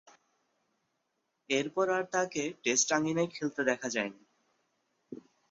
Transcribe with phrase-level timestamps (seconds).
[1.49, 4.21] এরপর আর তাকে টেস্ট আঙ্গিনায় খেলতে দেখা যায়নি।